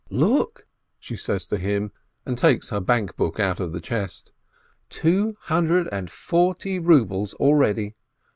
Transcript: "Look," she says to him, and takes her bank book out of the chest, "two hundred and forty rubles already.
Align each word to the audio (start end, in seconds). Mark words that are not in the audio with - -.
"Look," 0.09 0.65
she 0.99 1.15
says 1.15 1.45
to 1.45 1.59
him, 1.59 1.91
and 2.25 2.35
takes 2.35 2.69
her 2.69 2.79
bank 2.79 3.15
book 3.15 3.39
out 3.39 3.59
of 3.59 3.71
the 3.71 3.79
chest, 3.79 4.31
"two 4.89 5.37
hundred 5.41 5.87
and 5.91 6.09
forty 6.09 6.79
rubles 6.79 7.35
already. 7.35 7.93